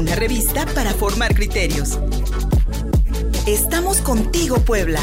una 0.00 0.14
revista 0.14 0.64
para 0.74 0.94
formar 0.94 1.34
criterios. 1.34 2.00
Estamos 3.46 4.00
contigo, 4.00 4.56
Puebla. 4.56 4.98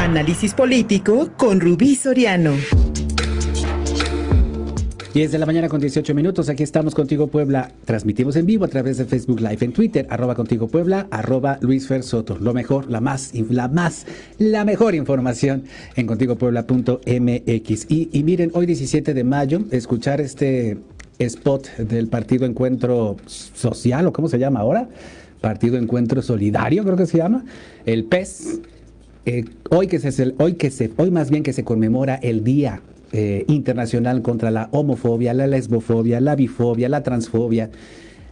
Análisis 0.00 0.52
político 0.52 1.30
con 1.36 1.60
Rubí 1.60 1.94
Soriano. 1.94 2.54
10 5.14 5.30
de 5.30 5.38
la 5.38 5.46
mañana 5.46 5.68
con 5.68 5.80
18 5.80 6.12
minutos, 6.14 6.48
aquí 6.48 6.62
estamos 6.62 6.94
contigo 6.94 7.26
Puebla, 7.26 7.70
transmitimos 7.84 8.34
en 8.36 8.46
vivo 8.46 8.64
a 8.64 8.68
través 8.68 8.96
de 8.96 9.04
Facebook 9.04 9.40
Live, 9.40 9.58
en 9.60 9.72
Twitter, 9.74 10.06
arroba 10.08 10.34
contigo 10.34 10.68
Puebla, 10.68 11.06
arroba 11.10 11.58
Luis 11.60 11.86
Fer 11.86 12.02
Soto, 12.02 12.38
lo 12.38 12.54
mejor, 12.54 12.90
la 12.90 13.02
más, 13.02 13.30
la 13.34 13.68
más, 13.68 14.06
la 14.38 14.64
mejor 14.64 14.94
información 14.94 15.64
en 15.96 16.06
contigopuebla.mx. 16.06 17.86
Y, 17.90 18.08
y 18.10 18.22
miren, 18.24 18.50
hoy 18.54 18.64
17 18.64 19.12
de 19.12 19.22
mayo, 19.22 19.60
escuchar 19.70 20.22
este 20.22 20.78
spot 21.24 21.76
del 21.76 22.08
Partido 22.08 22.46
Encuentro 22.46 23.16
Social, 23.26 24.06
o 24.06 24.12
cómo 24.12 24.28
se 24.28 24.38
llama 24.38 24.60
ahora, 24.60 24.88
Partido 25.40 25.76
Encuentro 25.76 26.22
Solidario, 26.22 26.84
creo 26.84 26.96
que 26.96 27.06
se 27.06 27.18
llama, 27.18 27.44
el 27.86 28.04
PES. 28.04 28.60
Eh, 29.24 29.44
hoy 29.70 29.86
que 29.86 30.00
se 30.00 30.34
hoy 30.38 30.54
que 30.54 30.70
se 30.72 30.90
hoy 30.96 31.12
más 31.12 31.30
bien 31.30 31.44
que 31.44 31.52
se 31.52 31.62
conmemora 31.62 32.16
el 32.16 32.42
día 32.42 32.80
eh, 33.12 33.44
internacional 33.46 34.22
contra 34.22 34.50
la 34.50 34.68
homofobia, 34.72 35.32
la 35.32 35.46
lesbofobia, 35.46 36.20
la 36.20 36.34
bifobia, 36.34 36.88
la 36.88 37.02
transfobia, 37.02 37.70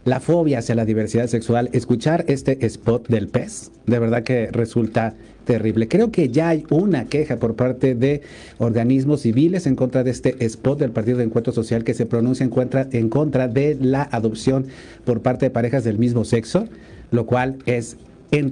la 0.04 0.20
fobia 0.20 0.58
hacia 0.58 0.74
la 0.74 0.84
diversidad 0.84 1.26
sexual, 1.26 1.68
escuchar 1.72 2.24
este 2.28 2.64
spot 2.66 3.08
del 3.08 3.28
PES, 3.28 3.70
de 3.86 3.98
verdad 3.98 4.22
que 4.22 4.48
resulta 4.50 5.14
terrible. 5.44 5.88
Creo 5.88 6.10
que 6.10 6.28
ya 6.28 6.48
hay 6.48 6.64
una 6.70 7.06
queja 7.06 7.36
por 7.36 7.54
parte 7.56 7.94
de 7.94 8.22
organismos 8.58 9.22
civiles 9.22 9.66
en 9.66 9.76
contra 9.76 10.04
de 10.04 10.10
este 10.10 10.44
spot 10.44 10.78
del 10.78 10.90
Partido 10.92 11.18
de 11.18 11.24
Encuentro 11.24 11.52
Social 11.52 11.84
que 11.84 11.94
se 11.94 12.06
pronuncia 12.06 12.44
en 12.44 12.50
contra, 12.50 12.88
en 12.92 13.08
contra 13.08 13.48
de 13.48 13.76
la 13.80 14.02
adopción 14.02 14.66
por 15.04 15.22
parte 15.22 15.46
de 15.46 15.50
parejas 15.50 15.84
del 15.84 15.98
mismo 15.98 16.24
sexo, 16.24 16.68
lo 17.10 17.26
cual 17.26 17.58
es 17.66 17.96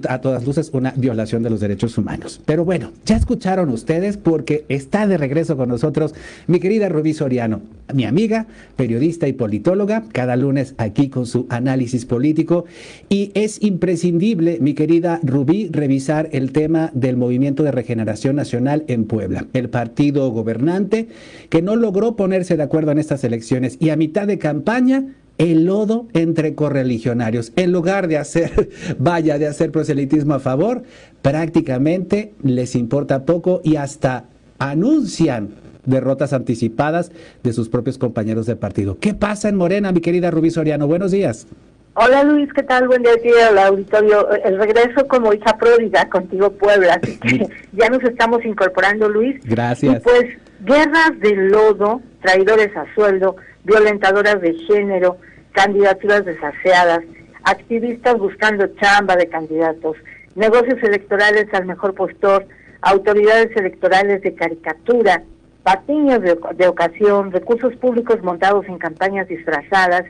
a 0.09 0.21
todas 0.21 0.45
luces 0.45 0.71
una 0.73 0.93
violación 0.97 1.43
de 1.43 1.51
los 1.51 1.61
derechos 1.61 1.97
humanos. 1.99 2.41
Pero 2.45 2.65
bueno, 2.65 2.93
ya 3.05 3.17
escucharon 3.17 3.69
ustedes 3.71 4.17
porque 4.17 4.65
está 4.69 5.07
de 5.07 5.17
regreso 5.17 5.57
con 5.57 5.69
nosotros 5.69 6.15
mi 6.47 6.59
querida 6.59 6.89
Rubí 6.89 7.15
Soriano, 7.15 7.61
mi 7.95 8.05
amiga, 8.05 8.47
periodista 8.77 9.29
y 9.29 9.33
politóloga, 9.33 10.05
cada 10.13 10.37
lunes 10.37 10.75
aquí 10.79 11.09
con 11.09 11.27
su 11.27 11.47
análisis 11.49 12.05
político. 12.05 12.65
Y 13.09 13.31
es 13.35 13.63
imprescindible, 13.63 14.59
mi 14.61 14.75
querida 14.75 15.21
Rubí, 15.23 15.69
revisar 15.71 16.29
el 16.33 16.53
tema 16.53 16.91
del 16.95 17.17
Movimiento 17.17 17.63
de 17.63 17.71
Regeneración 17.71 18.37
Nacional 18.37 18.85
en 18.89 19.05
Puebla, 19.05 19.47
el 19.53 19.69
partido 19.69 20.31
gobernante 20.31 21.09
que 21.51 21.63
no 21.63 21.77
logró 21.77 22.17
ponerse 22.17 22.57
de 22.57 22.63
acuerdo 22.63 22.91
en 22.91 22.99
estas 22.99 23.23
elecciones 23.25 23.77
y 23.81 23.91
a 23.91 23.97
mitad 23.97 24.27
de 24.27 24.39
campaña 24.39 25.15
el 25.39 25.67
lodo 25.67 26.07
entre 26.13 26.55
correligionarios. 26.55 27.53
En 27.57 27.73
lugar 27.73 28.09
de 28.09 28.19
hacer, 28.19 28.69
vaya, 28.99 29.39
de 29.39 29.47
hacer 29.47 29.71
proselitismo 29.71 30.35
a 30.35 30.41
favor, 30.41 30.83
prácticamente 31.23 32.35
les 32.43 32.75
importa 32.75 33.25
poco 33.25 33.61
y 33.65 33.77
hasta 33.77 34.25
anuncian 34.59 35.51
derrotas 35.85 36.33
anticipadas 36.33 37.13
de 37.43 37.53
sus 37.53 37.69
propios 37.69 37.97
compañeros 37.99 38.47
de 38.47 38.57
partido. 38.57 38.99
¿Qué 38.99 39.15
pasa 39.15 39.49
en 39.49 39.57
Morena, 39.57 39.93
mi 39.93 40.01
querida 40.01 40.31
Rubí 40.31 40.51
Soriano? 40.51 40.87
Buenos 40.87 41.13
días. 41.13 41.47
Hola 41.95 42.23
Luis, 42.23 42.49
¿qué 42.53 42.63
tal? 42.63 42.87
Buen 42.87 43.03
día 43.03 43.13
aquí 43.15 43.29
al 43.29 43.59
auditorio. 43.59 44.31
El 44.45 44.57
regreso 44.59 45.09
como 45.09 45.33
hija 45.33 45.57
pródiga 45.59 46.09
contigo 46.09 46.51
Puebla, 46.51 47.01
así 47.03 47.19
que 47.19 47.49
ya 47.73 47.89
nos 47.89 48.03
estamos 48.05 48.45
incorporando 48.45 49.09
Luis. 49.09 49.41
Gracias. 49.45 49.97
Y 49.97 50.01
pues 50.01 50.25
guerras 50.61 51.19
de 51.19 51.35
lodo, 51.35 52.01
traidores 52.23 52.77
a 52.77 52.85
sueldo, 52.95 53.37
violentadoras 53.65 54.41
de 54.41 54.55
género, 54.55 55.19
candidaturas 55.59 56.25
desaseadas, 56.25 57.01
activistas 57.43 58.17
buscando 58.17 58.69
chamba 58.77 59.17
de 59.17 59.27
candidatos, 59.29 59.97
negocios 60.37 60.81
electorales 60.85 61.53
al 61.53 61.67
mejor 61.67 61.95
postor, 61.95 62.47
autoridades 62.81 63.51
electorales 63.57 64.23
de 64.23 64.37
caricatura, 64.37 65.25
patiños 65.65 66.21
de, 66.23 66.69
ocasión, 66.69 67.33
recursos 67.33 67.75
públicos 67.75 68.23
montados 68.23 68.67
en 68.69 68.79
campañas 68.79 69.27
disfrazadas 69.27 70.05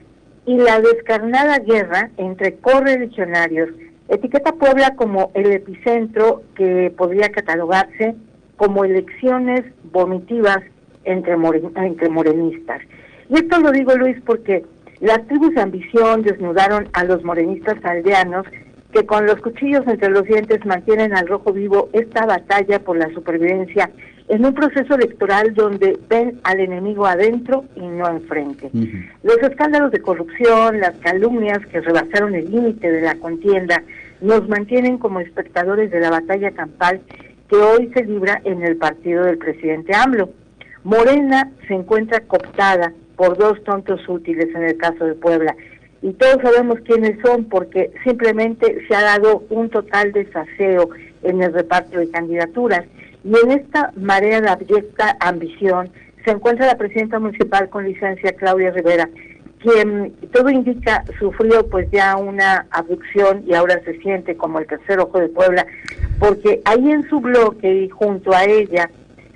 y 0.45 0.59
la 0.59 0.83
descarnada 0.83 1.61
guerra 1.61 2.11
entre 2.19 2.57
correligionarios 2.57 3.71
etiqueta 4.09 4.53
Puebla 4.53 4.97
como 4.97 5.31
el 5.33 5.51
epicentro 5.53 6.43
que 6.57 6.93
podría 6.95 7.31
catalogarse 7.31 8.17
como 8.57 8.85
elecciones 8.85 9.65
vomitivas 9.93 10.59
entre, 11.05 11.37
entre 11.77 12.09
morenistas. 12.11 12.83
Y 13.31 13.35
esto 13.35 13.61
lo 13.61 13.73
digo, 13.73 13.95
Luis, 13.95 14.17
porque 14.25 14.65
las 15.01 15.27
tribus 15.27 15.55
de 15.55 15.61
ambición 15.61 16.23
desnudaron 16.23 16.89
a 16.93 17.05
los 17.05 17.23
morenistas 17.23 17.77
aldeanos 17.85 18.47
que 18.93 19.07
con 19.07 19.27
los 19.27 19.41
cuchillos 19.41 19.87
entre 19.87 20.11
los 20.11 20.25
dientes 20.25 20.65
mantienen 20.65 21.15
al 21.15 21.29
rojo 21.29 21.53
vivo 21.53 21.89
esta 21.93 22.27
batalla 22.27 22.81
por 22.81 22.97
la 22.97 23.09
supervivencia 23.11 23.91
en 24.29 24.45
un 24.45 24.55
proceso 24.55 24.95
electoral 24.95 25.55
donde 25.55 25.99
ven 26.09 26.41
al 26.43 26.61
enemigo 26.61 27.07
adentro 27.07 27.65
y 27.77 27.81
no 27.81 28.09
enfrente. 28.09 28.71
Los 29.23 29.39
escándalos 29.39 29.91
de 29.91 30.01
corrupción, 30.01 30.81
las 30.81 30.97
calumnias 30.99 31.65
que 31.67 31.81
rebasaron 31.81 32.35
el 32.35 32.51
límite 32.51 32.91
de 32.91 33.03
la 33.03 33.15
contienda, 33.17 33.83
nos 34.21 34.49
mantienen 34.49 34.99
como 34.99 35.21
espectadores 35.21 35.91
de 35.91 36.01
la 36.01 36.11
batalla 36.11 36.51
campal 36.51 37.01
que 37.49 37.57
hoy 37.57 37.91
se 37.95 38.05
libra 38.05 38.41
en 38.45 38.63
el 38.63 38.77
partido 38.77 39.25
del 39.25 39.39
presidente 39.39 39.95
AMLO. 39.95 40.31
Morena 40.85 41.51
se 41.67 41.75
encuentra 41.75 42.21
cooptada 42.21 42.93
por 43.19 43.37
dos 43.37 43.63
tontos 43.65 44.01
útiles 44.09 44.49
en 44.55 44.63
el 44.63 44.79
caso 44.79 45.05
de 45.05 45.15
Puebla. 45.15 45.55
Y 46.01 46.13
todos 46.13 46.41
sabemos 46.41 46.79
quiénes 46.87 47.21
son 47.21 47.45
porque 47.47 47.91
simplemente 48.05 48.87
se 48.87 48.95
ha 48.95 49.03
dado 49.03 49.43
un 49.51 49.69
total 49.69 50.13
desaseo 50.13 50.89
en 51.25 51.43
el 51.43 51.53
reparto 51.53 51.99
de 51.99 52.09
candidaturas. 52.09 52.85
Y 53.25 53.35
en 53.45 53.51
esta 53.51 53.91
marea 53.97 54.41
de 54.41 54.49
abyecta 54.49 55.17
ambición 55.19 55.91
se 56.25 56.31
encuentra 56.31 56.67
la 56.67 56.79
presidenta 56.79 57.19
municipal 57.19 57.69
con 57.69 57.85
licencia 57.85 58.33
Claudia 58.33 58.71
Rivera, 58.71 59.09
quien 59.61 60.13
todo 60.33 60.49
indica 60.51 61.03
sufrió 61.19 61.67
pues 61.69 61.91
ya 61.91 62.17
una 62.17 62.67
abducción 62.71 63.43
y 63.47 63.55
ahora 63.55 63.81
se 63.85 63.99
siente 63.99 64.37
como 64.37 64.61
el 64.61 64.67
tercer 64.69 65.01
ojo 65.01 65.19
de 65.19 65.29
Puebla, 65.29 65.67
porque 66.21 66.61
ahí 66.65 66.93
en 66.93 67.09
su 67.09 67.19
bloque 67.19 67.83
y 67.83 67.89
junto 67.89 68.33
a 68.33 68.45
ella 68.45 68.89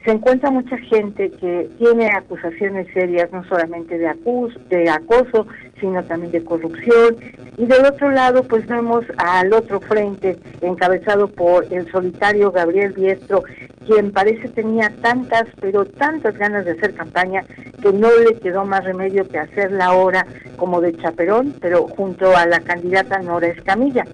se 0.05 0.11
encuentra 0.11 0.51
mucha 0.51 0.77
gente 0.79 1.31
que 1.31 1.69
tiene 1.79 2.11
acusaciones 2.11 2.89
serias, 2.93 3.31
no 3.33 3.45
solamente 3.45 3.99
de, 3.99 4.09
acus 4.09 4.59
de 4.69 4.91
acoso, 4.91 5.47
sino 5.81 6.03
también 6.05 6.33
de 6.33 6.45
corrupción. 6.45 7.17
Y 7.57 7.67
del 7.67 7.85
otro 7.85 8.11
lado, 8.11 8.43
pues 8.43 8.67
vemos 8.67 9.05
al 9.19 9.53
otro 9.53 9.81
frente, 9.81 10.39
encabezado 10.61 11.29
por 11.29 11.67
el 11.73 11.91
solitario 11.93 12.51
Gabriel 12.51 12.93
Biestro, 12.93 13.45
quien 13.87 14.11
parece 14.13 14.49
tenía 14.49 14.91
tantas, 15.03 15.45
pero 15.61 15.85
tantas 15.85 16.37
ganas 16.37 16.65
de 16.65 16.73
hacer 16.73 16.95
campaña, 16.95 17.45
que 17.81 17.93
no 17.93 18.09
le 18.19 18.39
quedó 18.39 18.65
más 18.65 18.85
remedio 18.85 19.29
que 19.29 19.39
hacerla 19.39 19.87
ahora 19.87 20.27
como 20.57 20.81
de 20.81 20.97
chaperón, 20.97 21.55
pero 21.61 21.87
junto 21.87 22.37
a 22.37 22.47
la 22.47 22.61
candidata 22.61 23.19
Nora 23.21 23.49
Escamilla. 23.49 24.05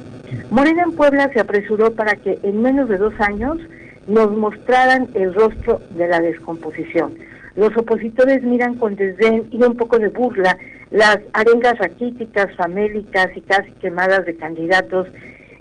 Morena 0.51 0.83
en 0.83 0.93
Puebla 0.93 1.31
se 1.33 1.41
apresuró 1.41 1.93
para 1.95 2.17
que 2.17 2.39
en 2.43 2.61
menos 2.61 2.89
de 2.89 2.99
dos 2.99 3.15
años 3.21 3.59
nos 4.09 4.35
mostraran 4.37 5.09
el 5.15 5.35
rostro 5.35 5.81
de 5.91 6.09
la 6.09 6.21
descomposición. 6.21 7.15
Los 7.55 7.77
opositores 7.77 8.43
miran 8.43 8.75
con 8.77 8.97
desdén 8.97 9.47
y 9.51 9.63
un 9.63 9.77
poco 9.77 9.99
de 9.99 10.09
burla 10.09 10.57
las 10.91 11.19
arengas 11.35 11.79
raquíticas, 11.79 12.55
famélicas 12.57 13.29
y 13.37 13.43
casi 13.43 13.71
quemadas 13.73 14.25
de 14.25 14.37
candidatos 14.37 15.07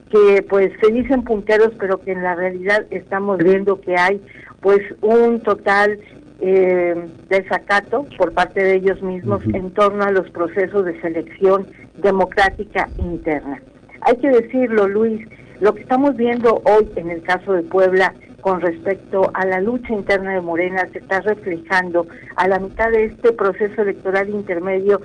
que 0.09 0.41
pues 0.47 0.71
se 0.81 0.91
dicen 0.91 1.23
punteros, 1.23 1.73
pero 1.77 1.99
que 1.99 2.13
en 2.13 2.23
la 2.23 2.35
realidad 2.35 2.85
estamos 2.91 3.39
viendo 3.39 3.81
que 3.81 3.97
hay 3.97 4.21
pues 4.61 4.79
un 5.01 5.41
total 5.41 5.99
eh, 6.39 6.95
desacato 7.29 8.05
por 8.17 8.31
parte 8.31 8.63
de 8.63 8.75
ellos 8.75 9.01
mismos 9.01 9.43
en 9.53 9.71
torno 9.71 10.03
a 10.03 10.11
los 10.11 10.29
procesos 10.29 10.85
de 10.85 10.99
selección 11.01 11.67
democrática 11.97 12.87
interna. 12.99 13.61
Hay 14.01 14.15
que 14.17 14.29
decirlo, 14.29 14.87
Luis, 14.87 15.27
lo 15.59 15.73
que 15.73 15.81
estamos 15.81 16.15
viendo 16.15 16.61
hoy 16.63 16.87
en 16.95 17.09
el 17.09 17.23
caso 17.23 17.53
de 17.53 17.63
Puebla 17.63 18.13
con 18.41 18.61
respecto 18.61 19.31
a 19.33 19.45
la 19.45 19.59
lucha 19.59 19.93
interna 19.93 20.33
de 20.33 20.41
Morena 20.41 20.87
se 20.91 20.99
está 20.99 21.21
reflejando 21.21 22.07
a 22.35 22.47
la 22.47 22.59
mitad 22.59 22.91
de 22.91 23.05
este 23.05 23.33
proceso 23.33 23.81
electoral 23.81 24.29
intermedio 24.29 25.01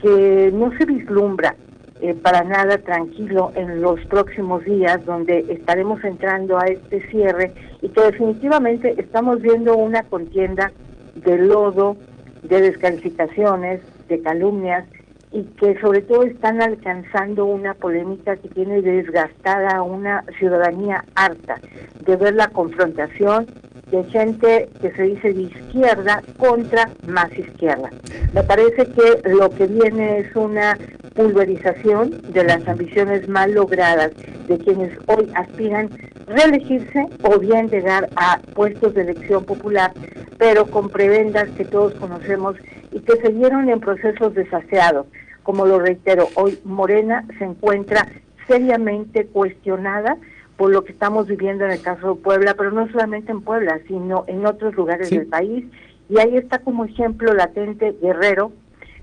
que 0.00 0.50
no 0.52 0.76
se 0.76 0.84
vislumbra 0.84 1.54
eh, 2.00 2.14
para 2.14 2.42
nada 2.42 2.78
tranquilo 2.78 3.52
en 3.54 3.80
los 3.80 4.04
próximos 4.06 4.64
días, 4.64 5.04
donde 5.06 5.46
estaremos 5.48 6.02
entrando 6.02 6.58
a 6.58 6.66
este 6.66 7.08
cierre 7.10 7.52
y 7.80 7.88
que 7.88 8.00
definitivamente 8.00 8.94
estamos 8.98 9.40
viendo 9.40 9.76
una 9.76 10.02
contienda 10.02 10.72
de 11.14 11.38
lodo, 11.38 11.96
de 12.42 12.60
descalificaciones, 12.60 13.80
de 14.08 14.20
calumnias 14.20 14.84
y 15.32 15.44
que 15.58 15.80
sobre 15.80 16.02
todo 16.02 16.24
están 16.24 16.60
alcanzando 16.60 17.46
una 17.46 17.74
polémica 17.74 18.36
que 18.36 18.48
tiene 18.48 18.82
desgastada 18.82 19.76
a 19.76 19.82
una 19.82 20.24
ciudadanía 20.38 21.04
harta 21.14 21.58
de 22.04 22.16
ver 22.16 22.34
la 22.34 22.48
confrontación 22.48 23.46
de 23.90 24.04
gente 24.04 24.68
que 24.80 24.90
se 24.92 25.02
dice 25.02 25.32
de 25.32 25.42
izquierda 25.42 26.22
contra 26.38 26.90
más 27.06 27.30
izquierda. 27.36 27.90
Me 28.32 28.42
parece 28.42 28.86
que 28.86 29.28
lo 29.28 29.50
que 29.50 29.66
viene 29.66 30.20
es 30.20 30.36
una 30.36 30.78
pulverización 31.14 32.22
de 32.32 32.44
las 32.44 32.66
ambiciones 32.66 33.28
mal 33.28 33.52
logradas 33.52 34.12
de 34.48 34.58
quienes 34.58 34.92
hoy 35.06 35.30
aspiran 35.34 35.90
reelegirse 36.26 37.06
o 37.22 37.38
bien 37.38 37.68
llegar 37.68 38.08
a 38.16 38.38
puestos 38.54 38.94
de 38.94 39.02
elección 39.02 39.44
popular, 39.44 39.92
pero 40.38 40.66
con 40.66 40.88
prebendas 40.88 41.48
que 41.50 41.64
todos 41.64 41.94
conocemos 41.94 42.56
y 42.92 43.00
que 43.00 43.16
se 43.16 43.32
dieron 43.32 43.68
en 43.68 43.80
procesos 43.80 44.34
desaseados. 44.34 45.06
Como 45.42 45.66
lo 45.66 45.78
reitero, 45.80 46.28
hoy 46.34 46.58
Morena 46.64 47.26
se 47.38 47.44
encuentra 47.44 48.06
seriamente 48.46 49.26
cuestionada 49.26 50.16
por 50.56 50.70
lo 50.70 50.84
que 50.84 50.92
estamos 50.92 51.26
viviendo 51.26 51.64
en 51.64 51.72
el 51.72 51.82
caso 51.82 52.14
de 52.14 52.20
Puebla, 52.20 52.54
pero 52.56 52.70
no 52.70 52.88
solamente 52.90 53.32
en 53.32 53.40
Puebla, 53.40 53.80
sino 53.88 54.24
en 54.28 54.46
otros 54.46 54.74
lugares 54.74 55.10
del 55.10 55.26
país. 55.26 55.64
Y 56.08 56.20
ahí 56.20 56.36
está 56.36 56.58
como 56.58 56.84
ejemplo 56.84 57.32
latente 57.32 57.96
Guerrero 58.00 58.52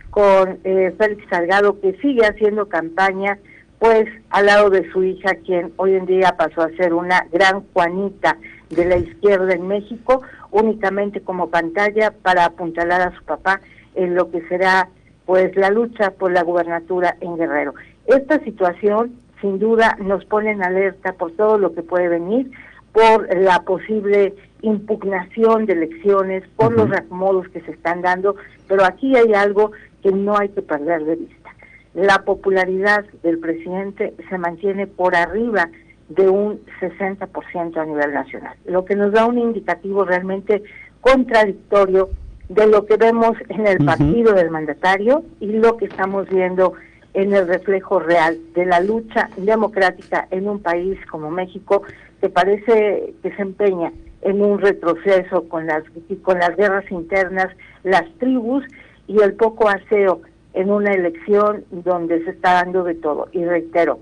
con 0.10 0.60
eh, 0.64 0.94
Félix 0.98 1.28
Salgado, 1.30 1.80
que 1.82 1.98
sigue 2.02 2.26
haciendo 2.26 2.70
campaña, 2.70 3.38
pues 3.80 4.06
al 4.30 4.46
lado 4.46 4.70
de 4.70 4.90
su 4.92 5.04
hija, 5.04 5.36
quien 5.46 5.74
hoy 5.78 5.96
en 5.96 6.06
día 6.06 6.36
pasó 6.38 6.62
a 6.62 6.72
ser 6.78 6.94
una 6.94 7.28
gran 7.32 7.64
Juanita 7.74 8.38
de 8.70 8.86
la 8.86 8.98
izquierda 8.98 9.54
en 9.54 9.68
México, 9.68 10.22
únicamente 10.52 11.22
como 11.22 11.50
pantalla 11.50 12.14
para 12.22 12.46
apuntalar 12.46 13.02
a 13.02 13.16
su 13.16 13.24
papá 13.24 13.62
en 14.00 14.16
lo 14.16 14.32
que 14.32 14.42
será 14.48 14.90
pues 15.26 15.56
la 15.56 15.70
lucha 15.70 16.12
por 16.12 16.32
la 16.32 16.42
gubernatura 16.42 17.18
en 17.22 17.36
Guerrero. 17.38 17.74
Esta 18.08 18.40
situación 18.40 19.20
sin 19.42 19.60
duda 19.60 19.98
nos 20.02 20.26
pone 20.26 20.52
en 20.52 20.64
alerta 20.64 21.14
por 21.14 21.32
todo 21.34 21.58
lo 21.58 21.74
que 21.74 21.84
puede 21.84 22.08
venir, 22.08 22.50
por 22.94 23.28
la 23.38 23.62
posible 23.62 24.34
impugnación 24.62 25.66
de 25.66 25.74
elecciones, 25.74 26.44
por 26.56 26.74
los 26.74 26.90
reacomodos 26.90 27.48
que 27.50 27.62
se 27.62 27.72
están 27.72 28.02
dando, 28.02 28.36
pero 28.68 28.84
aquí 28.86 29.16
hay 29.16 29.34
algo 29.34 29.72
que 30.02 30.12
no 30.12 30.38
hay 30.38 30.50
que 30.50 30.62
perder 30.62 31.04
de 31.06 31.16
vista. 31.16 31.50
La 31.94 32.24
popularidad 32.24 33.06
del 33.22 33.40
presidente 33.40 34.14
se 34.30 34.38
mantiene 34.38 34.88
por 34.88 35.16
arriba 35.16 35.70
de 36.10 36.28
un 36.28 36.60
60% 36.82 37.78
a 37.78 37.86
nivel 37.86 38.14
nacional, 38.14 38.56
lo 38.66 38.84
que 38.84 38.96
nos 38.96 39.12
da 39.12 39.26
un 39.26 39.38
indicativo 39.38 40.06
realmente 40.06 40.64
contradictorio 41.02 42.10
de 42.50 42.68
lo 42.68 42.86
que 42.86 42.98
vemos 42.98 43.38
en 43.48 43.68
el 43.68 43.86
partido 43.86 44.34
del 44.34 44.50
mandatario 44.50 45.24
y 45.40 45.48
lo 45.54 45.78
que 45.78 45.86
estamos 45.86 46.28
viendo 46.30 46.74
en 47.14 47.34
el 47.34 47.48
reflejo 47.48 48.00
real 48.00 48.38
de 48.54 48.66
la 48.66 48.80
lucha 48.80 49.30
democrática 49.38 50.28
en 50.32 50.50
un 50.50 50.60
país 50.60 50.98
como 51.10 51.30
México 51.30 51.84
que 52.22 52.30
parece 52.30 53.14
que 53.22 53.36
se 53.36 53.42
empeña 53.42 53.92
en 54.22 54.42
un 54.42 54.60
retroceso 54.60 55.48
con 55.48 55.68
las 55.68 55.84
con 56.24 56.40
las 56.40 56.56
guerras 56.58 56.90
internas, 56.92 57.48
las 57.84 58.06
tribus 58.18 58.66
y 59.08 59.22
el 59.22 59.34
poco 59.34 59.70
aseo 59.70 60.22
en 60.54 60.72
una 60.72 60.92
elección 60.92 61.64
donde 61.72 62.24
se 62.26 62.32
está 62.32 62.54
dando 62.54 62.84
de 62.84 62.96
todo. 62.96 63.30
Y 63.32 63.46
reitero, 63.46 64.00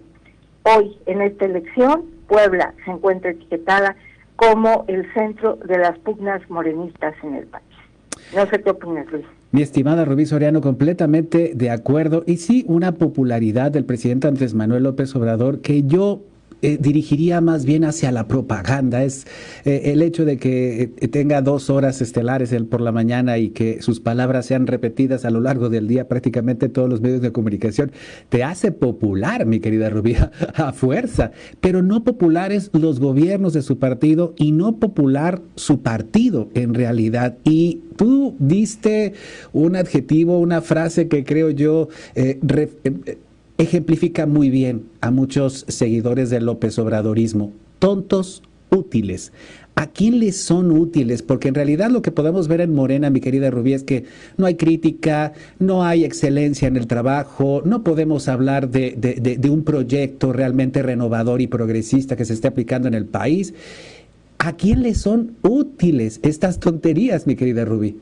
hoy 0.63 0.97
en 1.05 1.21
esta 1.21 1.45
elección 1.45 2.05
Puebla 2.27 2.73
se 2.85 2.91
encuentra 2.91 3.31
etiquetada 3.31 3.95
como 4.35 4.85
el 4.87 5.11
centro 5.13 5.57
de 5.65 5.77
las 5.77 5.97
pugnas 5.99 6.41
morenistas 6.49 7.15
en 7.23 7.35
el 7.35 7.45
país. 7.47 7.76
No 8.35 8.45
sé 8.49 8.61
qué 8.61 8.69
opinas, 8.69 9.11
Luis. 9.11 9.25
Mi 9.51 9.61
estimada 9.61 10.03
Rubí 10.03 10.25
Soriano, 10.25 10.61
completamente 10.61 11.53
de 11.55 11.69
acuerdo. 11.69 12.23
Y 12.25 12.37
sí, 12.37 12.65
una 12.67 12.93
popularidad 12.93 13.71
del 13.71 13.85
presidente 13.85 14.27
Andrés 14.27 14.53
Manuel 14.53 14.83
López 14.83 15.15
Obrador 15.15 15.61
que 15.61 15.83
yo 15.83 16.21
eh, 16.61 16.77
dirigiría 16.79 17.39
más 17.39 17.65
bien 17.65 17.83
hacia 17.83 18.11
la 18.11 18.27
propaganda. 18.27 19.03
Es 19.03 19.27
eh, 19.63 19.91
el 19.93 20.01
hecho 20.01 20.25
de 20.25 20.37
que 20.37 20.91
eh, 20.99 21.07
tenga 21.07 21.41
dos 21.41 21.69
horas 21.69 22.01
estelares 22.01 22.51
el 22.51 22.65
por 22.65 22.81
la 22.81 22.91
mañana 22.91 23.37
y 23.37 23.49
que 23.49 23.81
sus 23.81 23.99
palabras 23.99 24.47
sean 24.47 24.65
repetidas 24.65 25.23
a 25.25 25.29
lo 25.29 25.39
largo 25.39 25.69
del 25.69 25.87
día, 25.87 26.07
prácticamente 26.07 26.67
todos 26.69 26.89
los 26.89 26.99
medios 27.01 27.21
de 27.21 27.31
comunicación, 27.31 27.91
te 28.29 28.43
hace 28.43 28.71
popular, 28.71 29.45
mi 29.45 29.59
querida 29.59 29.89
Rubia, 29.89 30.31
a 30.55 30.73
fuerza. 30.73 31.31
Pero 31.61 31.83
no 31.83 32.03
populares 32.03 32.71
los 32.73 32.99
gobiernos 32.99 33.53
de 33.53 33.61
su 33.61 33.77
partido 33.77 34.33
y 34.37 34.51
no 34.51 34.77
popular 34.77 35.41
su 35.55 35.81
partido 35.81 36.49
en 36.55 36.73
realidad. 36.73 37.37
Y 37.43 37.81
tú 37.97 38.35
diste 38.39 39.13
un 39.53 39.75
adjetivo, 39.75 40.39
una 40.39 40.61
frase 40.61 41.07
que 41.07 41.23
creo 41.23 41.51
yo 41.51 41.89
ejemplifica 43.57 44.25
muy 44.25 44.49
bien 44.49 44.83
a 45.01 45.11
muchos 45.11 45.65
seguidores 45.67 46.29
del 46.29 46.45
López 46.45 46.77
Obradorismo. 46.79 47.53
Tontos 47.79 48.43
útiles. 48.69 49.31
¿A 49.75 49.85
quién 49.85 50.19
les 50.19 50.37
son 50.37 50.71
útiles? 50.71 51.21
Porque 51.21 51.49
en 51.49 51.53
realidad 51.53 51.91
lo 51.91 52.01
que 52.01 52.11
podemos 52.11 52.47
ver 52.47 52.61
en 52.61 52.73
Morena, 52.73 53.11
mi 53.11 53.19
querida 53.19 53.51
Rubí, 53.51 53.73
es 53.73 53.83
que 53.83 54.05
no 54.35 54.47
hay 54.47 54.55
crítica, 54.55 55.33
no 55.59 55.83
hay 55.83 56.03
excelencia 56.03 56.67
en 56.67 56.77
el 56.77 56.87
trabajo, 56.87 57.61
no 57.63 57.83
podemos 57.83 58.27
hablar 58.27 58.69
de, 58.69 58.95
de 58.95 59.49
un 59.49 59.63
proyecto 59.63 60.33
realmente 60.33 60.81
renovador 60.81 61.41
y 61.41 61.47
progresista 61.47 62.15
que 62.15 62.25
se 62.25 62.33
esté 62.33 62.47
aplicando 62.47 62.87
en 62.87 62.95
el 62.95 63.05
país. 63.05 63.53
¿A 64.39 64.55
quién 64.55 64.81
les 64.81 64.97
son 64.97 65.35
útiles 65.43 66.19
estas 66.23 66.59
tonterías, 66.59 67.27
mi 67.27 67.35
querida 67.35 67.63
Rubí? 67.63 67.97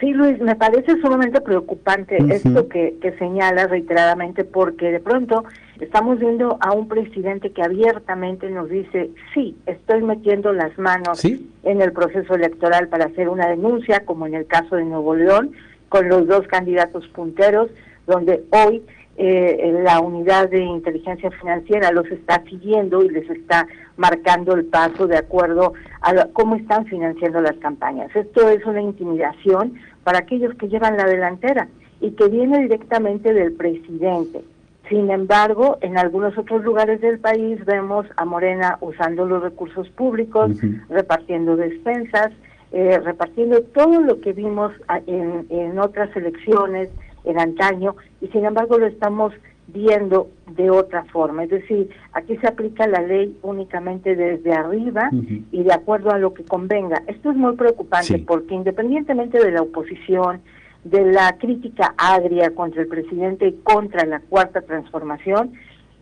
Sí, 0.00 0.12
Luis, 0.12 0.38
me 0.38 0.54
parece 0.54 1.00
sumamente 1.00 1.40
preocupante 1.40 2.18
esto 2.28 2.68
que, 2.68 2.96
que 3.02 3.18
señala 3.18 3.66
reiteradamente 3.66 4.44
porque 4.44 4.92
de 4.92 5.00
pronto 5.00 5.44
estamos 5.80 6.20
viendo 6.20 6.56
a 6.60 6.72
un 6.72 6.86
presidente 6.86 7.50
que 7.50 7.62
abiertamente 7.62 8.48
nos 8.48 8.68
dice, 8.68 9.10
sí, 9.34 9.56
estoy 9.66 10.02
metiendo 10.02 10.52
las 10.52 10.78
manos 10.78 11.24
en 11.24 11.82
el 11.82 11.92
proceso 11.92 12.36
electoral 12.36 12.86
para 12.88 13.06
hacer 13.06 13.28
una 13.28 13.48
denuncia, 13.48 14.04
como 14.04 14.26
en 14.26 14.34
el 14.34 14.46
caso 14.46 14.76
de 14.76 14.84
Nuevo 14.84 15.16
León, 15.16 15.50
con 15.88 16.08
los 16.08 16.28
dos 16.28 16.46
candidatos 16.46 17.08
punteros, 17.08 17.68
donde 18.06 18.44
hoy 18.50 18.82
eh, 19.20 19.80
la 19.82 20.00
unidad 20.00 20.48
de 20.48 20.62
inteligencia 20.62 21.30
financiera 21.32 21.90
los 21.90 22.06
está 22.06 22.42
siguiendo 22.48 23.02
y 23.02 23.08
les 23.08 23.28
está 23.28 23.66
marcando 23.96 24.54
el 24.54 24.64
paso 24.66 25.08
de 25.08 25.18
acuerdo 25.18 25.72
a 26.02 26.26
cómo 26.32 26.54
están 26.54 26.86
financiando 26.86 27.40
las 27.40 27.56
campañas. 27.56 28.14
Esto 28.14 28.48
es 28.48 28.64
una 28.64 28.80
intimidación 28.80 29.74
para 30.04 30.20
aquellos 30.20 30.54
que 30.54 30.68
llevan 30.68 30.96
la 30.96 31.04
delantera 31.04 31.68
y 32.00 32.12
que 32.12 32.28
viene 32.28 32.60
directamente 32.60 33.34
del 33.34 33.54
presidente. 33.54 34.44
Sin 34.88 35.10
embargo, 35.10 35.78
en 35.80 35.98
algunos 35.98 36.38
otros 36.38 36.62
lugares 36.62 37.00
del 37.00 37.18
país 37.18 37.62
vemos 37.66 38.06
a 38.16 38.24
Morena 38.24 38.78
usando 38.80 39.26
los 39.26 39.42
recursos 39.42 39.88
públicos, 39.90 40.52
repartiendo 40.88 41.56
despensas, 41.56 42.30
eh, 42.70 42.98
repartiendo 43.02 43.62
todo 43.62 44.00
lo 44.00 44.20
que 44.20 44.32
vimos 44.32 44.72
en, 45.06 45.46
en 45.50 45.78
otras 45.78 46.14
elecciones, 46.16 46.88
en 47.24 47.38
antaño 47.38 47.96
y 48.20 48.28
sin 48.28 48.44
embargo 48.44 48.78
lo 48.78 48.86
estamos 48.86 49.32
viendo 49.68 50.30
de 50.56 50.70
otra 50.70 51.04
forma. 51.04 51.44
Es 51.44 51.50
decir, 51.50 51.90
aquí 52.12 52.36
se 52.38 52.46
aplica 52.46 52.86
la 52.86 53.02
ley 53.02 53.36
únicamente 53.42 54.16
desde 54.16 54.52
arriba 54.52 55.10
y 55.52 55.62
de 55.62 55.72
acuerdo 55.72 56.10
a 56.10 56.18
lo 56.18 56.32
que 56.32 56.44
convenga. 56.44 57.02
Esto 57.06 57.30
es 57.30 57.36
muy 57.36 57.54
preocupante 57.54 58.18
porque 58.26 58.54
independientemente 58.54 59.38
de 59.38 59.52
la 59.52 59.62
oposición, 59.62 60.40
de 60.84 61.12
la 61.12 61.36
crítica 61.38 61.94
agria 61.98 62.54
contra 62.54 62.82
el 62.82 62.88
presidente 62.88 63.48
y 63.48 63.52
contra 63.62 64.06
la 64.06 64.20
cuarta 64.20 64.62
transformación, 64.62 65.52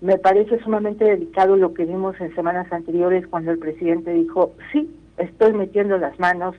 me 0.00 0.19
parece 0.19 0.61
sumamente 0.61 1.05
delicado 1.05 1.57
lo 1.57 1.75
que 1.75 1.85
vimos 1.85 2.21
en 2.21 2.35
semanas 2.35 2.71
anteriores 2.73 3.26
cuando 3.26 3.50
el 3.50 3.59
presidente 3.59 4.12
dijo, 4.12 4.52
sí, 4.73 4.95
estoy 5.17 5.52
metiendo 5.55 5.99
las 5.99 6.19
manos 6.21 6.55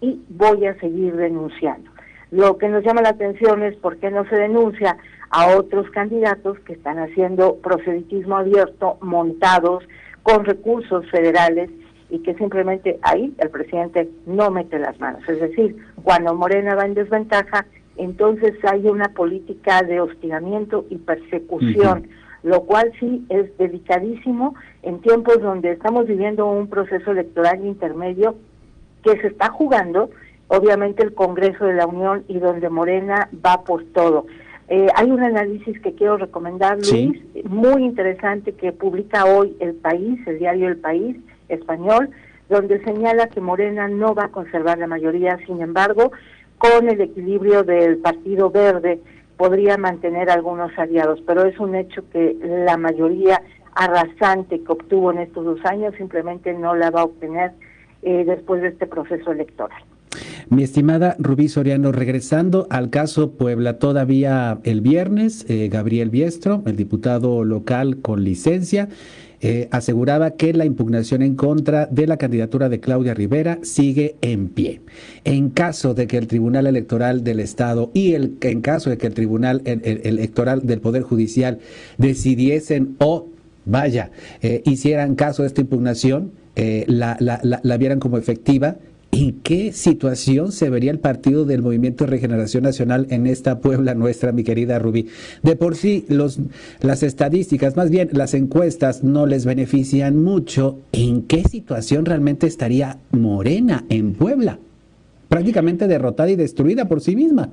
y 0.00 0.20
voy 0.28 0.66
a 0.66 0.78
seguir 0.80 1.14
denunciando. 1.14 1.87
Lo 2.30 2.58
que 2.58 2.68
nos 2.68 2.84
llama 2.84 3.02
la 3.02 3.10
atención 3.10 3.62
es 3.62 3.76
por 3.76 3.96
qué 3.98 4.10
no 4.10 4.28
se 4.28 4.36
denuncia 4.36 4.96
a 5.30 5.56
otros 5.56 5.90
candidatos 5.90 6.58
que 6.60 6.74
están 6.74 6.98
haciendo 6.98 7.56
proselitismo 7.56 8.36
abierto, 8.36 8.98
montados 9.00 9.84
con 10.22 10.44
recursos 10.44 11.08
federales 11.10 11.70
y 12.10 12.20
que 12.20 12.34
simplemente 12.34 12.98
ahí 13.02 13.34
el 13.38 13.50
presidente 13.50 14.08
no 14.26 14.50
mete 14.50 14.78
las 14.78 14.98
manos. 15.00 15.26
Es 15.28 15.40
decir, 15.40 15.76
cuando 16.02 16.34
Morena 16.34 16.74
va 16.74 16.84
en 16.84 16.94
desventaja, 16.94 17.66
entonces 17.96 18.54
hay 18.64 18.86
una 18.86 19.08
política 19.08 19.82
de 19.82 20.00
hostigamiento 20.00 20.86
y 20.88 20.96
persecución, 20.96 22.08
lo 22.42 22.62
cual 22.62 22.92
sí 23.00 23.26
es 23.28 23.56
delicadísimo 23.58 24.54
en 24.82 25.00
tiempos 25.00 25.40
donde 25.40 25.72
estamos 25.72 26.06
viviendo 26.06 26.46
un 26.46 26.68
proceso 26.68 27.10
electoral 27.10 27.64
intermedio 27.64 28.36
que 29.02 29.20
se 29.20 29.28
está 29.28 29.50
jugando 29.50 30.10
obviamente 30.48 31.02
el 31.02 31.14
Congreso 31.14 31.66
de 31.66 31.74
la 31.74 31.86
Unión 31.86 32.24
y 32.28 32.38
donde 32.38 32.68
Morena 32.68 33.28
va 33.44 33.62
por 33.64 33.84
todo. 33.92 34.26
Eh, 34.68 34.88
hay 34.94 35.10
un 35.10 35.22
análisis 35.22 35.80
que 35.80 35.94
quiero 35.94 36.18
recomendar, 36.18 36.76
Luis, 36.76 37.18
muy 37.44 37.84
interesante 37.84 38.52
que 38.52 38.72
publica 38.72 39.24
hoy 39.24 39.56
El 39.60 39.74
País, 39.74 40.20
el 40.26 40.38
diario 40.38 40.68
El 40.68 40.76
País 40.76 41.16
español, 41.48 42.10
donde 42.50 42.82
señala 42.84 43.28
que 43.28 43.40
Morena 43.40 43.88
no 43.88 44.14
va 44.14 44.24
a 44.24 44.28
conservar 44.28 44.78
la 44.78 44.86
mayoría, 44.86 45.38
sin 45.46 45.62
embargo, 45.62 46.12
con 46.58 46.88
el 46.88 47.00
equilibrio 47.00 47.62
del 47.62 47.98
Partido 47.98 48.50
Verde 48.50 49.00
podría 49.36 49.78
mantener 49.78 50.28
algunos 50.28 50.76
aliados, 50.76 51.22
pero 51.26 51.44
es 51.44 51.58
un 51.58 51.74
hecho 51.74 52.02
que 52.10 52.36
la 52.42 52.76
mayoría 52.76 53.40
arrasante 53.74 54.62
que 54.62 54.72
obtuvo 54.72 55.12
en 55.12 55.18
estos 55.18 55.44
dos 55.44 55.64
años 55.64 55.94
simplemente 55.96 56.52
no 56.52 56.74
la 56.74 56.90
va 56.90 57.02
a 57.02 57.04
obtener 57.04 57.52
eh, 58.02 58.24
después 58.24 58.60
de 58.60 58.68
este 58.68 58.86
proceso 58.86 59.30
electoral. 59.30 59.80
Mi 60.50 60.62
estimada 60.62 61.14
Rubí 61.18 61.48
Soriano, 61.48 61.92
regresando 61.92 62.66
al 62.70 62.88
caso 62.88 63.32
Puebla, 63.32 63.78
todavía 63.78 64.58
el 64.64 64.80
viernes, 64.80 65.44
eh, 65.48 65.68
Gabriel 65.70 66.08
Biestro, 66.08 66.62
el 66.64 66.74
diputado 66.74 67.44
local 67.44 67.98
con 67.98 68.24
licencia, 68.24 68.88
eh, 69.42 69.68
aseguraba 69.72 70.30
que 70.32 70.54
la 70.54 70.64
impugnación 70.64 71.20
en 71.20 71.36
contra 71.36 71.84
de 71.84 72.06
la 72.06 72.16
candidatura 72.16 72.70
de 72.70 72.80
Claudia 72.80 73.12
Rivera 73.12 73.58
sigue 73.62 74.16
en 74.22 74.48
pie. 74.48 74.80
En 75.24 75.50
caso 75.50 75.92
de 75.92 76.06
que 76.06 76.16
el 76.16 76.26
Tribunal 76.26 76.66
Electoral 76.66 77.24
del 77.24 77.40
Estado 77.40 77.90
y 77.92 78.14
el, 78.14 78.38
en 78.40 78.62
caso 78.62 78.88
de 78.88 78.96
que 78.96 79.06
el 79.06 79.14
Tribunal 79.14 79.60
Electoral 79.66 80.66
del 80.66 80.80
Poder 80.80 81.02
Judicial 81.02 81.58
decidiesen 81.98 82.96
o, 83.00 83.28
vaya, 83.66 84.12
eh, 84.40 84.62
hicieran 84.64 85.14
caso 85.14 85.42
de 85.42 85.48
esta 85.48 85.60
impugnación, 85.60 86.32
la, 86.88 87.16
la, 87.20 87.60
la 87.62 87.76
vieran 87.76 88.00
como 88.00 88.18
efectiva, 88.18 88.78
¿En 89.10 89.40
qué 89.40 89.72
situación 89.72 90.52
se 90.52 90.68
vería 90.68 90.90
el 90.90 91.00
partido 91.00 91.46
del 91.46 91.62
Movimiento 91.62 92.04
de 92.04 92.10
Regeneración 92.10 92.62
Nacional 92.62 93.06
en 93.10 93.26
esta 93.26 93.58
Puebla 93.58 93.94
nuestra, 93.94 94.32
mi 94.32 94.44
querida 94.44 94.78
Rubí? 94.78 95.08
De 95.42 95.56
por 95.56 95.76
sí, 95.76 96.04
los, 96.08 96.38
las 96.80 97.02
estadísticas, 97.02 97.74
más 97.74 97.90
bien 97.90 98.10
las 98.12 98.34
encuestas, 98.34 99.02
no 99.02 99.24
les 99.26 99.46
benefician 99.46 100.22
mucho. 100.22 100.78
¿En 100.92 101.22
qué 101.22 101.42
situación 101.44 102.04
realmente 102.04 102.46
estaría 102.46 102.98
Morena 103.10 103.84
en 103.88 104.12
Puebla? 104.12 104.58
Prácticamente 105.28 105.88
derrotada 105.88 106.30
y 106.30 106.36
destruida 106.36 106.86
por 106.86 107.00
sí 107.00 107.16
misma. 107.16 107.48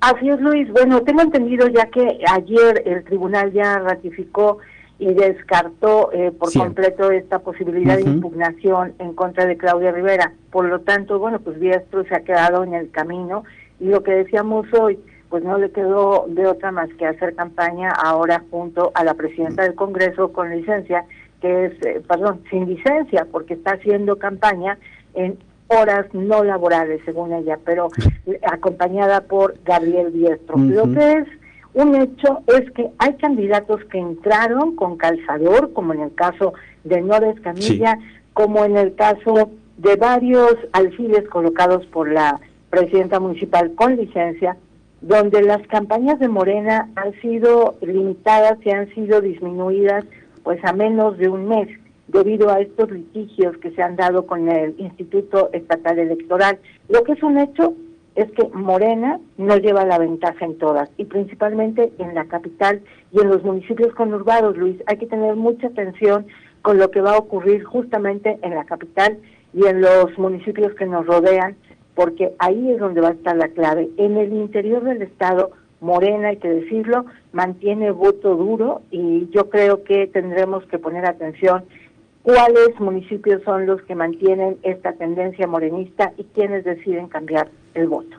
Así 0.00 0.30
es, 0.30 0.40
Luis. 0.40 0.70
Bueno, 0.72 1.02
tengo 1.02 1.20
entendido 1.20 1.68
ya 1.68 1.86
que 1.90 2.18
ayer 2.26 2.82
el 2.86 3.04
tribunal 3.04 3.52
ya 3.52 3.78
ratificó 3.78 4.58
y 5.00 5.14
descartó 5.14 6.12
eh, 6.12 6.30
por 6.30 6.52
completo 6.52 7.10
esta 7.10 7.38
posibilidad 7.38 7.96
de 7.96 8.02
impugnación 8.02 8.92
en 8.98 9.14
contra 9.14 9.46
de 9.46 9.56
Claudia 9.56 9.92
Rivera. 9.92 10.34
Por 10.52 10.66
lo 10.66 10.80
tanto, 10.80 11.18
bueno, 11.18 11.40
pues 11.40 11.58
Biestro 11.58 12.04
se 12.04 12.14
ha 12.14 12.20
quedado 12.20 12.62
en 12.64 12.74
el 12.74 12.90
camino 12.90 13.44
y 13.80 13.86
lo 13.86 14.02
que 14.02 14.12
decíamos 14.12 14.66
hoy, 14.74 14.98
pues 15.30 15.42
no 15.42 15.56
le 15.56 15.70
quedó 15.70 16.26
de 16.28 16.46
otra 16.46 16.70
más 16.70 16.90
que 16.98 17.06
hacer 17.06 17.34
campaña 17.34 17.88
ahora 17.90 18.44
junto 18.50 18.92
a 18.94 19.02
la 19.02 19.14
presidenta 19.14 19.62
del 19.62 19.74
Congreso 19.74 20.34
con 20.34 20.50
licencia, 20.54 21.06
que 21.40 21.66
es, 21.66 21.72
eh, 21.86 22.02
perdón, 22.06 22.42
sin 22.50 22.68
licencia, 22.68 23.26
porque 23.32 23.54
está 23.54 23.72
haciendo 23.72 24.18
campaña 24.18 24.76
en 25.14 25.38
horas 25.68 26.12
no 26.12 26.44
laborales, 26.44 27.00
según 27.06 27.32
ella, 27.32 27.58
pero 27.64 27.88
acompañada 28.42 29.22
por 29.22 29.54
Gabriel 29.64 30.10
Biestro. 30.10 30.58
Lo 30.58 30.92
que 30.92 31.12
es 31.12 31.28
un 31.74 31.94
hecho 31.94 32.42
es 32.46 32.70
que 32.72 32.90
hay 32.98 33.14
candidatos 33.14 33.84
que 33.86 33.98
entraron 33.98 34.74
con 34.74 34.96
calzador, 34.96 35.72
como 35.72 35.94
en 35.94 36.00
el 36.00 36.14
caso 36.14 36.54
de 36.84 37.00
Nora 37.00 37.30
Escamilla, 37.30 37.98
como 38.32 38.64
en 38.64 38.76
el 38.76 38.94
caso 38.94 39.50
de 39.76 39.96
varios 39.96 40.56
alfiles 40.72 41.28
colocados 41.28 41.86
por 41.86 42.10
la 42.10 42.40
presidenta 42.70 43.20
municipal 43.20 43.74
con 43.74 43.96
licencia, 43.96 44.56
donde 45.00 45.42
las 45.42 45.66
campañas 45.68 46.18
de 46.18 46.28
Morena 46.28 46.88
han 46.96 47.18
sido 47.20 47.76
limitadas 47.80 48.58
y 48.64 48.70
han 48.70 48.92
sido 48.94 49.20
disminuidas 49.20 50.04
pues 50.42 50.62
a 50.64 50.72
menos 50.72 51.16
de 51.18 51.28
un 51.28 51.48
mes 51.48 51.68
debido 52.08 52.50
a 52.50 52.60
estos 52.60 52.90
litigios 52.90 53.56
que 53.58 53.70
se 53.70 53.82
han 53.82 53.96
dado 53.96 54.26
con 54.26 54.48
el 54.48 54.74
Instituto 54.78 55.50
Estatal 55.52 55.98
Electoral. 55.98 56.58
Lo 56.88 57.04
que 57.04 57.12
es 57.12 57.22
un 57.22 57.38
hecho 57.38 57.74
es 58.14 58.30
que 58.32 58.48
Morena 58.48 59.20
no 59.38 59.56
lleva 59.56 59.84
la 59.84 59.98
ventaja 59.98 60.44
en 60.44 60.58
todas 60.58 60.90
y 60.96 61.04
principalmente 61.04 61.92
en 61.98 62.14
la 62.14 62.24
capital 62.24 62.82
y 63.12 63.20
en 63.20 63.28
los 63.28 63.42
municipios 63.44 63.94
conurbados, 63.94 64.56
Luis. 64.56 64.76
Hay 64.86 64.98
que 64.98 65.06
tener 65.06 65.36
mucha 65.36 65.68
atención 65.68 66.26
con 66.62 66.78
lo 66.78 66.90
que 66.90 67.00
va 67.00 67.12
a 67.12 67.18
ocurrir 67.18 67.64
justamente 67.64 68.38
en 68.42 68.54
la 68.54 68.64
capital 68.64 69.18
y 69.54 69.66
en 69.66 69.80
los 69.80 70.16
municipios 70.18 70.74
que 70.74 70.86
nos 70.86 71.06
rodean, 71.06 71.56
porque 71.94 72.32
ahí 72.38 72.70
es 72.70 72.78
donde 72.78 73.00
va 73.00 73.08
a 73.08 73.12
estar 73.12 73.36
la 73.36 73.48
clave. 73.48 73.88
En 73.96 74.16
el 74.16 74.32
interior 74.32 74.84
del 74.84 75.02
Estado, 75.02 75.50
Morena, 75.80 76.28
hay 76.28 76.36
que 76.36 76.48
decirlo, 76.48 77.06
mantiene 77.32 77.90
voto 77.90 78.36
duro 78.36 78.82
y 78.90 79.28
yo 79.30 79.48
creo 79.48 79.82
que 79.84 80.06
tendremos 80.08 80.64
que 80.66 80.78
poner 80.78 81.06
atención 81.06 81.64
cuáles 82.22 82.78
municipios 82.78 83.42
son 83.44 83.66
los 83.66 83.80
que 83.82 83.94
mantienen 83.94 84.58
esta 84.62 84.92
tendencia 84.92 85.46
morenista 85.46 86.12
y 86.18 86.24
quiénes 86.24 86.64
deciden 86.64 87.08
cambiar 87.08 87.48
el 87.74 87.88
voto. 87.88 88.16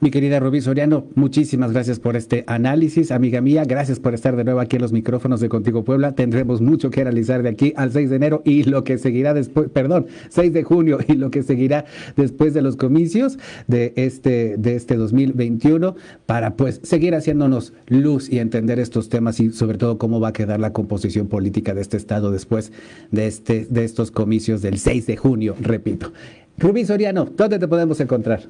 Mi 0.00 0.12
querida 0.12 0.38
Rubí 0.38 0.60
Soriano, 0.60 1.06
muchísimas 1.16 1.72
gracias 1.72 1.98
por 1.98 2.14
este 2.14 2.44
análisis. 2.46 3.10
Amiga 3.10 3.40
mía, 3.40 3.64
gracias 3.66 3.98
por 3.98 4.14
estar 4.14 4.36
de 4.36 4.44
nuevo 4.44 4.60
aquí 4.60 4.76
en 4.76 4.82
los 4.82 4.92
micrófonos 4.92 5.40
de 5.40 5.48
Contigo 5.48 5.82
Puebla. 5.82 6.12
Tendremos 6.12 6.60
mucho 6.60 6.90
que 6.90 7.00
analizar 7.00 7.42
de 7.42 7.48
aquí 7.48 7.72
al 7.74 7.90
6 7.90 8.08
de 8.08 8.14
enero 8.14 8.40
y 8.44 8.62
lo 8.62 8.84
que 8.84 8.96
seguirá 8.98 9.34
después, 9.34 9.70
perdón, 9.70 10.06
6 10.28 10.52
de 10.52 10.62
junio 10.62 10.98
y 11.08 11.14
lo 11.14 11.32
que 11.32 11.42
seguirá 11.42 11.84
después 12.14 12.54
de 12.54 12.62
los 12.62 12.76
comicios 12.76 13.40
de 13.66 13.92
este, 13.96 14.56
de 14.56 14.76
este 14.76 14.94
2021 14.94 15.96
para 16.26 16.54
pues 16.54 16.78
seguir 16.84 17.16
haciéndonos 17.16 17.72
luz 17.88 18.30
y 18.30 18.38
entender 18.38 18.78
estos 18.78 19.08
temas 19.08 19.40
y 19.40 19.50
sobre 19.50 19.78
todo 19.78 19.98
cómo 19.98 20.20
va 20.20 20.28
a 20.28 20.32
quedar 20.32 20.60
la 20.60 20.72
composición 20.72 21.26
política 21.26 21.74
de 21.74 21.80
este 21.80 21.96
estado 21.96 22.30
después 22.30 22.70
de, 23.10 23.26
este, 23.26 23.66
de 23.68 23.82
estos 23.82 24.12
comicios 24.12 24.62
del 24.62 24.78
6 24.78 25.08
de 25.08 25.16
junio, 25.16 25.56
repito. 25.60 26.12
Rubí 26.56 26.84
Soriano, 26.84 27.24
¿dónde 27.36 27.58
te 27.58 27.66
podemos 27.66 27.98
encontrar? 27.98 28.42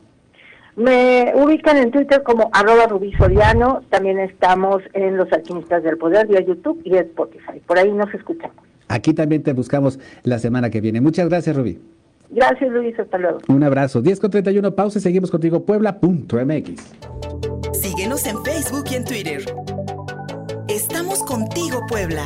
Me 0.78 1.32
ubican 1.34 1.76
en 1.76 1.90
Twitter 1.90 2.22
como 2.22 2.50
arroba 2.52 2.86
Rubí 2.86 3.12
Soriano, 3.14 3.82
también 3.90 4.20
estamos 4.20 4.80
en 4.92 5.16
Los 5.16 5.30
Alquimistas 5.32 5.82
del 5.82 5.98
Poder 5.98 6.28
vía 6.28 6.40
YouTube 6.40 6.80
y 6.84 6.96
Spotify, 6.96 7.60
por 7.66 7.78
ahí 7.78 7.90
nos 7.90 8.14
escuchamos. 8.14 8.56
Aquí 8.86 9.12
también 9.12 9.42
te 9.42 9.52
buscamos 9.52 9.98
la 10.22 10.38
semana 10.38 10.70
que 10.70 10.80
viene. 10.80 11.00
Muchas 11.00 11.28
gracias, 11.28 11.56
Rubí. 11.56 11.80
Gracias, 12.30 12.70
Luis, 12.70 12.98
hasta 12.98 13.18
luego. 13.18 13.40
Un 13.48 13.64
abrazo. 13.64 14.02
10 14.02 14.20
con 14.20 14.30
31, 14.30 14.74
pausa 14.76 15.00
y 15.00 15.02
seguimos 15.02 15.32
contigo, 15.32 15.64
puebla.mx. 15.64 16.94
Síguenos 17.72 18.24
en 18.26 18.44
Facebook 18.44 18.84
y 18.90 18.94
en 18.94 19.04
Twitter. 19.04 19.42
Estamos 20.68 21.24
contigo, 21.24 21.80
Puebla. 21.88 22.22